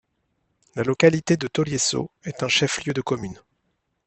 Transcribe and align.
La 0.73 0.81
localité 0.81 1.37
de 1.37 1.45
Toliesso 1.47 2.09
est 2.23 2.41
un 2.41 2.47
chef-lieu 2.47 2.91
de 2.91 3.01
commune. 3.01 3.39